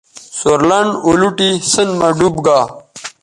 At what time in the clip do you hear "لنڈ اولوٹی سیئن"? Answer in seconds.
0.69-1.89